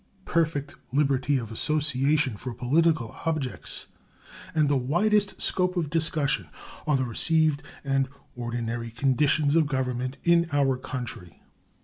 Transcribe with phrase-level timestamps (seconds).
[0.25, 3.85] Perfect liberty of association for political objects
[4.55, 6.49] and the widest scope of discussion
[6.87, 11.39] are the received and ordinary conditions of government in our country.